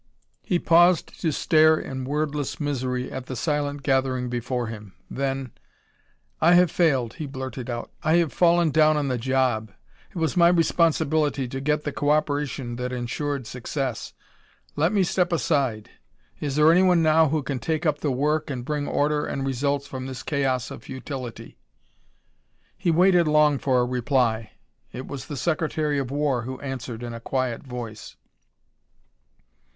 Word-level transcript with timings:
He 0.41 0.57
paused 0.57 1.21
to 1.21 1.31
stare 1.31 1.77
in 1.77 2.05
wordless 2.05 2.59
misery 2.59 3.11
at 3.11 3.27
the 3.27 3.35
silent 3.35 3.83
gathering 3.83 4.29
before 4.29 4.65
him. 4.65 4.95
Then 5.11 5.51
"I 6.41 6.55
have 6.55 6.71
failed," 6.71 7.13
he 7.21 7.27
blurted 7.27 7.69
out. 7.69 7.91
"I 8.01 8.15
have 8.15 8.33
fallen 8.33 8.71
down 8.71 8.97
on 8.97 9.09
the 9.09 9.19
job. 9.19 9.71
It 10.09 10.15
was 10.15 10.35
my 10.35 10.47
responsibility 10.47 11.47
to 11.49 11.61
get 11.61 11.83
the 11.83 11.91
cooperation 11.91 12.77
that 12.77 12.91
insured 12.91 13.45
success. 13.45 14.13
Let 14.75 14.91
me 14.91 15.03
step 15.03 15.31
aside. 15.31 15.91
Is 16.39 16.55
there 16.55 16.71
anyone 16.71 17.03
now 17.03 17.29
who 17.29 17.43
can 17.43 17.59
take 17.59 17.85
up 17.85 17.99
the 17.99 18.11
work 18.11 18.49
and 18.49 18.65
bring 18.65 18.87
order 18.87 19.27
and 19.27 19.45
results 19.45 19.85
from 19.85 20.07
this 20.07 20.23
chaos 20.23 20.71
of 20.71 20.81
futility?" 20.81 21.59
He 22.75 22.89
waited 22.89 23.27
long 23.27 23.59
for 23.59 23.79
a 23.81 23.85
reply. 23.85 24.53
It 24.91 25.05
was 25.05 25.27
the 25.27 25.37
Secretary 25.37 25.99
of 25.99 26.09
War 26.09 26.41
who 26.41 26.59
answered 26.59 27.03
in 27.03 27.13
a 27.13 27.19
quiet 27.19 27.61
voice. 27.61 28.15